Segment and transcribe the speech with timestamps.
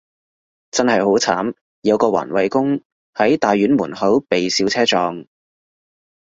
[0.71, 2.81] 真係好慘，有個環衛工，
[3.13, 5.27] 喺大院門口被小車撞